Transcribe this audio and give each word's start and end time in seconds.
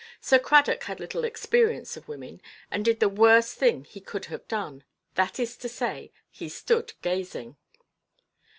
Sir 0.19 0.39
Cradock 0.39 0.85
had 0.85 0.99
little 0.99 1.23
experience 1.23 1.95
of 1.95 2.07
women, 2.07 2.41
and 2.71 2.83
did 2.83 2.99
the 2.99 3.07
worst 3.07 3.57
thing 3.59 3.83
he 3.85 4.01
could 4.01 4.25
have 4.25 4.47
done—that 4.47 5.39
is 5.39 5.55
to 5.57 5.69
say, 5.69 6.11
he 6.31 6.49
stood 6.49 6.93
gazing. 7.03 7.55